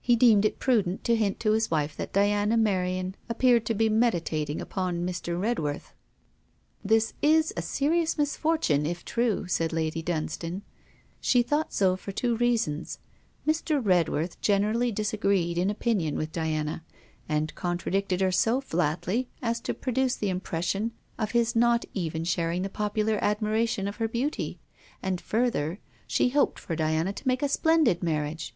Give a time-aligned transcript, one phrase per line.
[0.00, 3.90] He deemed it prudent to hint to his wife that Diana Merion appeared to be
[3.90, 5.38] meditating upon Mr.
[5.38, 5.92] Redworth.
[6.82, 10.62] 'That is a serious misfortune, if true,' said Lady Dunstane.
[11.20, 12.98] She thought so for two reasons:
[13.46, 13.78] Mr.
[13.84, 16.82] Redworth generally disagreed in opinion with Diana,
[17.28, 22.62] and contradicted her so flatly as to produce the impression of his not even sharing
[22.62, 24.60] the popular admiration of her beauty;
[25.02, 28.54] and, further, she hoped for Diana to make a splendid marriage.